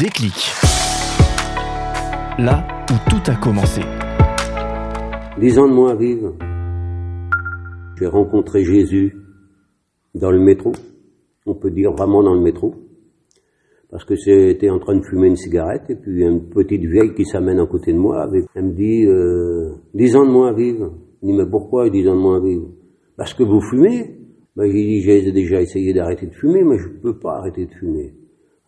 [0.00, 0.52] Déclic.
[2.38, 3.80] Là où tout a commencé.
[5.40, 6.36] Dix ans de moi à vivre.
[7.98, 9.16] J'ai rencontré Jésus
[10.14, 10.70] dans le métro.
[11.46, 12.76] On peut dire vraiment dans le métro.
[13.90, 17.24] Parce que j'étais en train de fumer une cigarette et puis une petite vieille qui
[17.24, 18.22] s'amène à côté de moi.
[18.22, 20.92] Avec, elle me dit euh, dix ans de moins à vivre.
[21.22, 22.40] Mais pourquoi dix ans de moins
[23.16, 24.16] Parce que vous fumez?
[24.54, 27.66] Ben, j'ai dit j'ai déjà essayé d'arrêter de fumer, mais je ne peux pas arrêter
[27.66, 28.14] de fumer.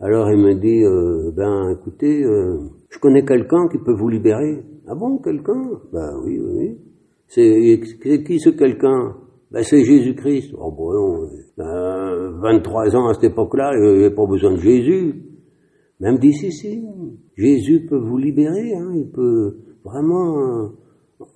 [0.03, 2.57] Alors il me dit, euh, ben écoutez, euh,
[2.89, 4.65] je connais quelqu'un qui peut vous libérer.
[4.89, 5.63] Ah bon, quelqu'un?
[5.93, 6.79] Ben oui, oui, oui.
[7.27, 9.17] C'est qui ce quelqu'un?
[9.51, 10.55] Ben c'est Jésus-Christ.
[10.59, 15.23] Oh bon, ben, 23 ans à cette époque-là, il n'y pas besoin de Jésus.
[16.01, 16.83] Même dit, si, si,
[17.37, 20.71] Jésus peut vous libérer, hein, il peut vraiment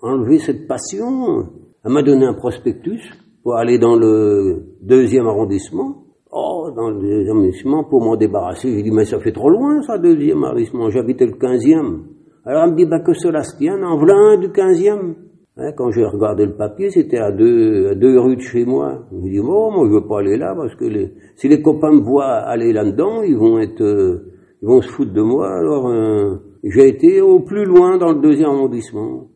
[0.00, 1.50] enlever cette passion.
[1.84, 3.12] Elle m'a donné un prospectus
[3.42, 6.03] pour aller dans le deuxième arrondissement.
[6.36, 9.80] Oh, dans le deuxième arrondissement, pour m'en débarrasser, j'ai dit, mais ça fait trop loin,
[9.82, 10.90] ça, deuxième arrondissement.
[10.90, 12.06] J'habitais le quinzième.
[12.44, 15.14] Alors, elle me dit, bah, que cela se tienne, en voilà un du quinzième.
[15.56, 19.06] Hein, quand j'ai regardé le papier, c'était à deux, à deux rues de chez moi.
[19.12, 21.92] Je dit, oh, moi, je veux pas aller là, parce que les, si les copains
[21.92, 25.48] me voient aller là-dedans, ils vont être, euh, ils vont se foutre de moi.
[25.56, 29.28] Alors, euh, j'ai été au plus loin dans le deuxième arrondissement.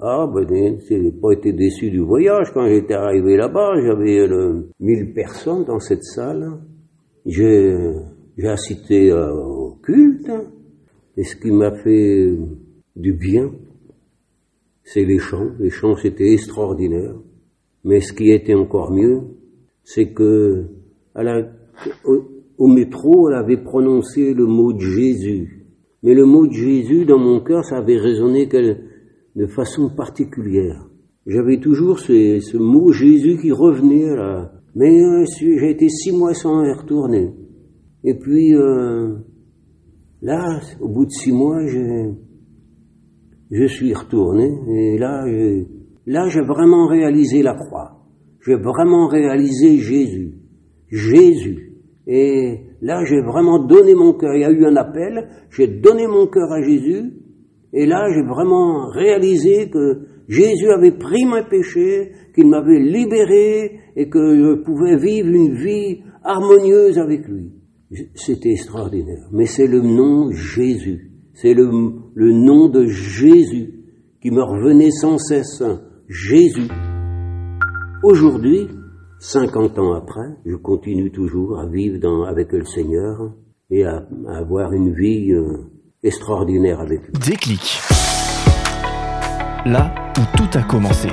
[0.00, 2.52] Ah, ben, j'ai pas été déçu du voyage.
[2.54, 6.52] Quand j'étais arrivé là-bas, j'avais euh, 1000 personnes dans cette salle.
[7.26, 7.76] J'ai,
[8.36, 10.30] j'ai assisté euh, au culte.
[11.16, 12.32] Et ce qui m'a fait
[12.94, 13.50] du bien,
[14.84, 15.50] c'est les chants.
[15.58, 17.16] Les chants, c'était extraordinaire.
[17.82, 19.22] Mais ce qui était encore mieux,
[19.82, 20.66] c'est que
[22.04, 22.24] au,
[22.56, 25.66] au métro, elle avait prononcé le mot de Jésus.
[26.04, 28.84] Mais le mot de Jésus, dans mon cœur, ça avait résonné qu'elle,
[29.38, 30.84] de façon particulière.
[31.26, 34.50] J'avais toujours ce, mot Jésus qui revenait là.
[34.74, 37.32] Mais euh, j'ai été six mois sans y retourner.
[38.04, 39.14] Et puis euh,
[40.22, 42.12] là, au bout de six mois, je,
[43.66, 44.50] suis retourné.
[44.74, 45.24] Et là,
[46.06, 48.04] là, j'ai vraiment réalisé la croix.
[48.44, 50.34] J'ai vraiment réalisé Jésus.
[50.90, 51.74] Jésus.
[52.06, 54.34] Et là, j'ai vraiment donné mon cœur.
[54.34, 55.28] Il y a eu un appel.
[55.50, 57.12] J'ai donné mon cœur à Jésus.
[57.72, 64.08] Et là, j'ai vraiment réalisé que Jésus avait pris mes péchés, qu'il m'avait libéré et
[64.08, 67.52] que je pouvais vivre une vie harmonieuse avec lui.
[68.14, 69.28] C'était extraordinaire.
[69.32, 71.12] Mais c'est le nom Jésus.
[71.32, 71.70] C'est le,
[72.16, 73.72] nom de Jésus
[74.20, 75.62] qui me revenait sans cesse.
[76.08, 76.68] Jésus.
[78.02, 78.66] Aujourd'hui,
[79.20, 83.34] 50 ans après, je continue toujours à vivre dans, avec le Seigneur
[83.70, 85.70] et à, à avoir une vie euh,
[86.02, 87.00] extraordinaire avec.
[87.18, 87.80] Déclic.
[89.64, 91.08] Là où tout a commencé.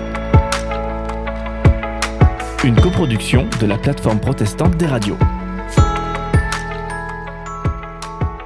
[2.64, 5.18] Une coproduction de la plateforme protestante des radios.